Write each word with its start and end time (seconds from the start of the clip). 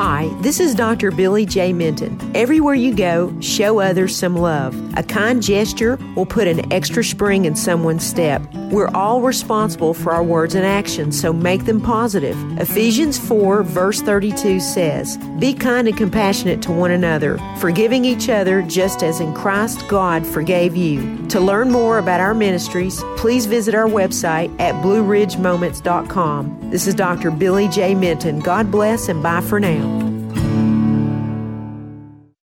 Hi, 0.00 0.28
this 0.42 0.60
is 0.60 0.76
Dr. 0.76 1.10
Billy 1.10 1.44
J. 1.44 1.72
Minton. 1.72 2.16
Everywhere 2.32 2.74
you 2.74 2.94
go, 2.94 3.34
show 3.40 3.80
others 3.80 4.14
some 4.14 4.36
love. 4.36 4.72
A 4.96 5.02
kind 5.02 5.42
gesture 5.42 5.98
will 6.14 6.24
put 6.24 6.46
an 6.46 6.72
extra 6.72 7.02
spring 7.02 7.46
in 7.46 7.56
someone's 7.56 8.06
step. 8.06 8.40
We're 8.70 8.94
all 8.94 9.22
responsible 9.22 9.94
for 9.94 10.12
our 10.12 10.22
words 10.22 10.54
and 10.54 10.64
actions, 10.64 11.20
so 11.20 11.32
make 11.32 11.64
them 11.64 11.80
positive. 11.80 12.36
Ephesians 12.60 13.18
4, 13.18 13.64
verse 13.64 14.00
32 14.00 14.60
says, 14.60 15.16
Be 15.40 15.52
kind 15.52 15.88
and 15.88 15.96
compassionate 15.96 16.62
to 16.62 16.70
one 16.70 16.92
another, 16.92 17.36
forgiving 17.58 18.04
each 18.04 18.28
other 18.28 18.62
just 18.62 19.02
as 19.02 19.18
in 19.18 19.34
Christ 19.34 19.82
God 19.88 20.24
forgave 20.24 20.76
you. 20.76 21.26
To 21.30 21.40
learn 21.40 21.72
more 21.72 21.98
about 21.98 22.20
our 22.20 22.34
ministries, 22.34 23.02
please 23.16 23.46
visit 23.46 23.74
our 23.74 23.88
website 23.88 24.54
at 24.60 24.76
blueridgemoments.com. 24.76 26.70
This 26.70 26.86
is 26.86 26.94
Dr. 26.94 27.30
Billy 27.30 27.66
J. 27.68 27.94
Minton. 27.94 28.40
God 28.40 28.70
bless 28.70 29.08
and 29.08 29.22
bye 29.22 29.40
for 29.40 29.58
now. 29.58 29.87